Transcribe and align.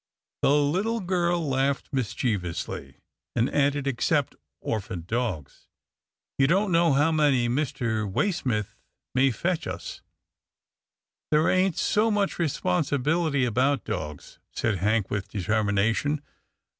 The 0.41 0.55
little 0.55 0.99
girl 0.99 1.47
laughed 1.47 1.89
mischievously, 1.91 2.95
and 3.35 3.51
added," 3.53 3.85
Except 3.85 4.33
orphan 4.59 5.03
dogs. 5.05 5.67
You 6.39 6.47
don't 6.47 6.71
know 6.71 6.93
how 6.93 7.11
many 7.11 7.47
Mr. 7.47 8.11
Waysmith 8.11 8.73
may 9.13 9.29
fetch 9.29 9.67
us."" 9.67 10.01
There 11.29 11.47
ain't 11.51 11.77
so 11.77 12.09
much 12.09 12.39
responsibility 12.39 13.45
about 13.45 13.83
dogs," 13.85 14.39
said 14.51 14.77
Hank 14.77 15.11
with 15.11 15.29
determination. 15.29 16.23